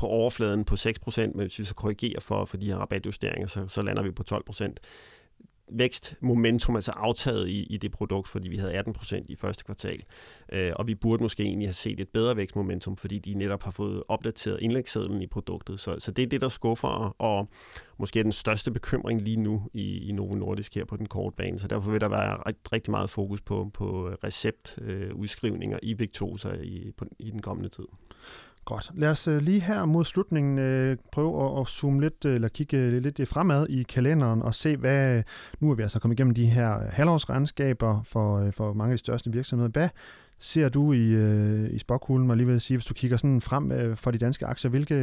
på 0.00 0.06
overfladen 0.06 0.64
på 0.64 0.74
6%, 0.74 1.20
men 1.20 1.40
hvis 1.40 1.58
vi 1.58 1.64
så 1.64 1.74
korrigerer 1.74 2.20
for, 2.20 2.44
for 2.44 2.56
de 2.56 2.66
her 2.66 2.76
rabatjusteringer, 2.76 3.46
så, 3.46 3.68
så 3.68 3.82
lander 3.82 4.02
vi 4.02 4.10
på 4.10 4.22
12% 4.50 4.74
vækstmomentum 5.72 6.74
altså 6.76 6.92
aftaget 6.92 7.48
i, 7.48 7.62
i 7.62 7.76
det 7.76 7.92
produkt, 7.92 8.28
fordi 8.28 8.48
vi 8.48 8.56
havde 8.56 8.80
18% 8.80 9.24
i 9.28 9.36
første 9.36 9.64
kvartal. 9.64 10.02
Øh, 10.52 10.72
og 10.76 10.86
vi 10.86 10.94
burde 10.94 11.22
måske 11.22 11.42
egentlig 11.42 11.68
have 11.68 11.74
set 11.74 12.00
et 12.00 12.08
bedre 12.08 12.36
vækstmomentum, 12.36 12.96
fordi 12.96 13.18
de 13.18 13.34
netop 13.34 13.62
har 13.62 13.70
fået 13.70 14.02
opdateret 14.08 14.58
indlægssedlen 14.62 15.22
i 15.22 15.26
produktet. 15.26 15.80
Så, 15.80 15.96
så 15.98 16.10
det 16.10 16.22
er 16.22 16.26
det, 16.26 16.40
der 16.40 16.48
skuffer, 16.48 17.14
og 17.18 17.48
måske 17.98 18.18
er 18.18 18.22
den 18.22 18.32
største 18.32 18.70
bekymring 18.70 19.22
lige 19.22 19.36
nu 19.36 19.62
i, 19.74 20.08
i 20.08 20.12
Novo 20.12 20.34
Nordisk 20.34 20.74
her 20.74 20.84
på 20.84 20.96
den 20.96 21.06
korte 21.06 21.36
bane. 21.36 21.58
Så 21.58 21.68
derfor 21.68 21.90
vil 21.90 22.00
der 22.00 22.08
være 22.08 22.36
rigtig, 22.36 22.72
rigtig 22.72 22.90
meget 22.90 23.10
fokus 23.10 23.40
på, 23.40 23.70
på 23.74 24.08
receptudskrivninger 24.24 25.78
øh, 25.82 25.88
i 25.88 25.92
Victosa 25.92 26.52
i, 26.62 26.92
på, 26.96 27.04
i 27.18 27.30
den 27.30 27.42
kommende 27.42 27.68
tid. 27.68 27.84
Godt. 28.64 28.90
Lad 28.94 29.10
os 29.10 29.28
øh, 29.28 29.42
lige 29.42 29.60
her 29.60 29.84
mod 29.84 30.04
slutningen 30.04 30.58
øh, 30.58 30.96
prøve 31.12 31.44
at, 31.44 31.60
at 31.60 31.68
zoome 31.68 32.00
lidt, 32.00 32.24
øh, 32.24 32.34
eller 32.34 32.48
kigge 32.48 32.76
øh, 32.76 33.02
lidt 33.02 33.28
fremad 33.28 33.66
i 33.68 33.82
kalenderen 33.82 34.42
og 34.42 34.54
se, 34.54 34.76
hvad, 34.76 35.22
nu 35.60 35.70
er 35.70 35.74
vi 35.74 35.82
altså 35.82 35.98
kommet 35.98 36.18
igennem 36.18 36.34
de 36.34 36.46
her 36.46 36.90
halvårsregnskaber 36.90 38.02
for, 38.02 38.50
for 38.50 38.72
mange 38.72 38.92
af 38.92 38.98
de 38.98 39.04
største 39.04 39.32
virksomheder. 39.32 39.70
Hvad 39.70 39.88
ser 40.38 40.68
du 40.68 40.92
i, 40.92 41.74
i 41.74 41.78
spokhulen, 41.78 42.30
og 42.30 42.36
lige 42.36 42.46
vil 42.46 42.60
sige, 42.60 42.76
hvis 42.76 42.84
du 42.84 42.94
kigger 42.94 43.16
sådan 43.16 43.40
frem 43.40 43.96
for 43.96 44.10
de 44.10 44.18
danske 44.18 44.46
aktier, 44.46 44.70
hvilke, 44.70 44.94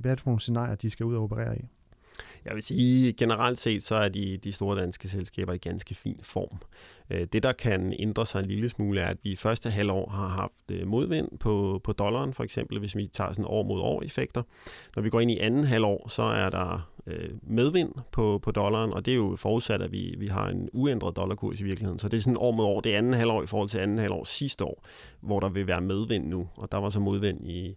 hvad 0.00 0.10
er 0.10 0.14
det 0.14 0.20
for 0.20 0.30
nogle 0.30 0.40
scenarier, 0.40 0.74
de 0.74 0.90
skal 0.90 1.06
ud 1.06 1.14
og 1.14 1.22
operere 1.22 1.58
i? 1.58 1.64
Jeg 2.46 2.54
vil 2.54 2.62
sige, 2.62 3.12
generelt 3.12 3.58
set, 3.58 3.82
så 3.82 3.94
er 3.94 4.08
de, 4.08 4.36
de 4.36 4.52
store 4.52 4.80
danske 4.80 5.08
selskaber 5.08 5.52
i 5.52 5.58
ganske 5.58 5.94
fin 5.94 6.20
form. 6.22 6.58
Øh, 7.10 7.26
det, 7.32 7.42
der 7.42 7.52
kan 7.52 7.94
ændre 7.98 8.26
sig 8.26 8.38
en 8.38 8.44
lille 8.44 8.68
smule, 8.68 9.00
er, 9.00 9.08
at 9.08 9.16
vi 9.22 9.30
i 9.30 9.36
første 9.36 9.70
halvår 9.70 10.08
har 10.10 10.28
haft 10.28 10.70
øh, 10.70 10.86
modvind 10.86 11.38
på, 11.38 11.80
på 11.84 11.92
dollaren, 11.92 12.34
for 12.34 12.44
eksempel, 12.44 12.78
hvis 12.78 12.96
vi 12.96 13.06
tager 13.06 13.32
sådan 13.32 13.44
år 13.48 13.62
mod 13.62 13.80
år 13.80 14.02
effekter. 14.02 14.42
Når 14.96 15.02
vi 15.02 15.10
går 15.10 15.20
ind 15.20 15.30
i 15.30 15.38
anden 15.38 15.64
halvår, 15.64 16.08
så 16.08 16.22
er 16.22 16.50
der 16.50 16.90
øh, 17.06 17.30
medvind 17.42 17.92
på, 18.12 18.40
på 18.42 18.50
dollaren, 18.50 18.92
og 18.92 19.06
det 19.06 19.12
er 19.12 19.16
jo 19.16 19.36
forudsat, 19.36 19.82
at 19.82 19.92
vi, 19.92 20.14
vi 20.18 20.26
har 20.26 20.48
en 20.48 20.68
uændret 20.72 21.16
dollarkurs 21.16 21.60
i 21.60 21.64
virkeligheden. 21.64 21.98
Så 21.98 22.08
det 22.08 22.16
er 22.16 22.20
sådan 22.20 22.36
år 22.40 22.50
mod 22.50 22.64
år. 22.64 22.80
Det 22.80 22.94
er 22.94 22.98
anden 22.98 23.14
halvår 23.14 23.42
i 23.42 23.46
forhold 23.46 23.68
til 23.68 23.78
anden 23.78 23.98
halvår 23.98 24.24
sidste 24.24 24.64
år, 24.64 24.82
hvor 25.20 25.40
der 25.40 25.48
vil 25.48 25.66
være 25.66 25.80
medvind 25.80 26.26
nu, 26.28 26.48
og 26.56 26.72
der 26.72 26.78
var 26.78 26.90
så 26.90 27.00
modvind 27.00 27.48
i 27.48 27.76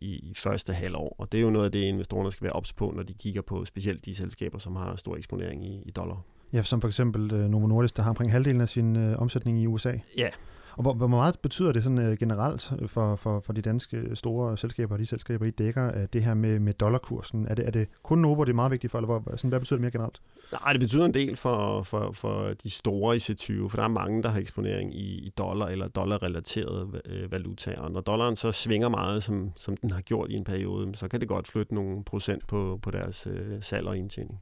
i, 0.00 0.06
i 0.06 0.32
første 0.36 0.72
halvår. 0.72 1.16
Og 1.18 1.32
det 1.32 1.38
er 1.38 1.42
jo 1.42 1.50
noget 1.50 1.64
af 1.66 1.72
det, 1.72 1.78
investorerne 1.78 2.32
skal 2.32 2.44
være 2.44 2.52
ops 2.52 2.72
på, 2.72 2.92
når 2.96 3.02
de 3.02 3.12
kigger 3.12 3.42
på 3.42 3.64
specielt 3.64 4.04
de 4.04 4.14
selskaber, 4.14 4.58
som 4.58 4.76
har 4.76 4.96
stor 4.96 5.16
eksponering 5.16 5.66
i, 5.66 5.82
i 5.86 5.90
dollar. 5.90 6.22
Ja, 6.52 6.62
som 6.62 6.80
for 6.80 6.88
eksempel 6.88 7.32
uh, 7.32 7.40
Novo 7.40 7.66
Nordisk, 7.66 7.96
der 7.96 8.02
har 8.02 8.10
omkring 8.10 8.32
halvdelen 8.32 8.60
af 8.60 8.68
sin 8.68 8.96
uh, 8.96 9.22
omsætning 9.22 9.62
i 9.62 9.66
USA. 9.66 9.92
Ja. 10.16 10.28
Og 10.76 10.82
hvor, 10.82 10.94
hvor 10.94 11.06
meget 11.06 11.38
betyder 11.38 11.72
det 11.72 11.82
sådan 11.82 11.98
uh, 11.98 12.18
generelt 12.18 12.72
for, 12.86 13.16
for, 13.16 13.40
for 13.40 13.52
de 13.52 13.62
danske 13.62 14.16
store 14.16 14.56
selskaber 14.56 14.94
og 14.94 14.98
de 14.98 15.06
selskaber, 15.06 15.46
I 15.46 15.50
dækker, 15.50 15.94
uh, 15.94 16.02
det 16.12 16.24
her 16.24 16.34
med, 16.34 16.58
med 16.58 16.72
dollarkursen? 16.72 17.46
Er 17.48 17.54
det, 17.54 17.66
er 17.66 17.70
det 17.70 17.88
kun 18.02 18.18
Novo, 18.18 18.44
det 18.44 18.50
er 18.50 18.54
meget 18.54 18.70
vigtigt 18.70 18.90
for, 18.90 18.98
eller 18.98 19.06
hvor, 19.06 19.36
sådan, 19.36 19.48
hvad 19.48 19.60
betyder 19.60 19.76
det 19.76 19.80
mere 19.80 19.90
generelt? 19.90 20.20
Nej, 20.52 20.72
det 20.72 20.80
betyder 20.80 21.04
en 21.04 21.14
del 21.14 21.36
for, 21.36 21.82
for, 21.82 22.12
for 22.12 22.48
de 22.62 22.70
store 22.70 23.16
i 23.16 23.18
C20, 23.18 23.68
for 23.68 23.76
der 23.76 23.84
er 23.84 23.88
mange, 23.88 24.22
der 24.22 24.28
har 24.28 24.40
eksponering 24.40 24.94
i, 24.94 25.26
i 25.26 25.32
dollar 25.38 25.66
eller 25.66 25.88
dollarrelaterede 25.88 27.00
øh, 27.04 27.32
valutaer. 27.32 27.80
Og 27.80 27.92
når 27.92 28.00
dollaren 28.00 28.36
så 28.36 28.52
svinger 28.52 28.88
meget, 28.88 29.22
som, 29.22 29.52
som 29.56 29.76
den 29.76 29.90
har 29.90 30.00
gjort 30.00 30.30
i 30.30 30.34
en 30.34 30.44
periode, 30.44 30.94
så 30.94 31.08
kan 31.08 31.20
det 31.20 31.28
godt 31.28 31.48
flytte 31.48 31.74
nogle 31.74 32.04
procent 32.04 32.46
på, 32.46 32.78
på 32.82 32.90
deres 32.90 33.26
øh, 33.30 33.62
salg 33.62 33.86
og 33.86 33.96
indtjening. 33.98 34.40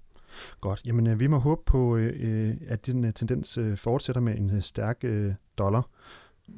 Godt. 0.61 0.83
Jamen, 0.85 1.07
øh, 1.07 1.21
vi 1.21 1.27
må 1.27 1.39
håbe 1.39 1.63
på, 1.67 1.97
øh, 1.97 2.57
at 2.69 2.87
den 2.87 3.05
øh, 3.05 3.13
tendens 3.13 3.59
øh, 3.59 3.77
fortsætter 3.77 4.21
med 4.21 4.39
en 4.39 4.51
øh, 4.57 4.63
stærk 4.63 4.99
øh, 5.05 5.35
dollar. 5.59 5.89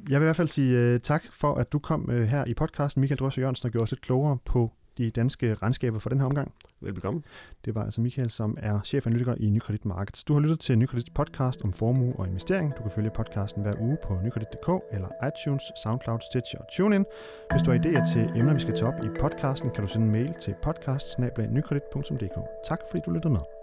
Jeg 0.09 0.19
vil 0.19 0.25
i 0.25 0.27
hvert 0.27 0.35
fald 0.35 0.47
sige 0.47 0.79
øh, 0.79 0.99
tak 0.99 1.23
for, 1.31 1.53
at 1.55 1.71
du 1.73 1.79
kom 1.79 2.09
øh, 2.11 2.23
her 2.23 2.45
i 2.45 2.53
podcasten, 2.53 3.01
Michael 3.01 3.19
Drøsse 3.19 3.41
Jørgensen, 3.41 3.67
og 3.67 3.71
gjorde 3.71 3.83
os 3.83 3.91
lidt 3.91 4.01
klogere 4.01 4.37
på 4.45 4.71
de 4.97 5.09
danske 5.09 5.53
regnskaber 5.53 5.99
for 5.99 6.09
den 6.09 6.19
her 6.19 6.25
omgang. 6.25 6.53
Velbekomme. 6.81 7.21
Det 7.65 7.75
var 7.75 7.83
altså 7.83 8.01
Michael, 8.01 8.29
som 8.29 8.57
er 8.59 8.81
chefanalytiker 8.81 9.35
i 9.39 9.49
Nykredit 9.49 9.85
Markets. 9.85 10.23
Du 10.23 10.33
har 10.33 10.39
lyttet 10.39 10.59
til 10.59 10.77
Nykredits 10.77 11.09
podcast 11.09 11.61
om 11.61 11.73
formue 11.73 12.13
og 12.19 12.27
investering. 12.27 12.73
Du 12.77 12.81
kan 12.81 12.91
følge 12.91 13.11
podcasten 13.15 13.61
hver 13.61 13.75
uge 13.79 13.97
på 14.03 14.19
nykredit.dk 14.23 14.69
eller 14.91 15.07
iTunes, 15.29 15.63
SoundCloud, 15.83 16.19
Stitcher 16.31 16.59
og 16.59 16.65
TuneIn. 16.73 17.05
Hvis 17.51 17.61
du 17.61 17.71
har 17.71 17.77
idéer 17.77 18.13
til 18.13 18.39
emner, 18.39 18.53
vi 18.53 18.59
skal 18.59 18.75
tage 18.75 18.87
op 18.87 19.03
i 19.03 19.07
podcasten, 19.19 19.69
kan 19.69 19.83
du 19.83 19.87
sende 19.87 20.05
en 20.05 20.11
mail 20.11 20.33
til 20.41 20.55
podcast 20.63 21.07
Tak 22.67 22.79
fordi 22.89 23.01
du 23.05 23.11
lyttede 23.11 23.33
med. 23.33 23.60